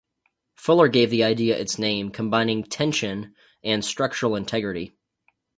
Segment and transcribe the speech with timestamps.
[0.55, 4.97] Fuller gave the idea its name, combining 'tension' and 'structural integrity.